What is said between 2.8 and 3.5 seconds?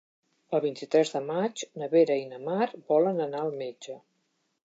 volen anar